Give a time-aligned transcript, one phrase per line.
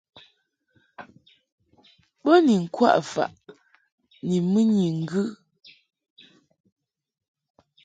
[2.23, 3.31] Bo ni ŋkwaʼ faʼ
[4.27, 5.23] ni mɨnyi ŋgɨ.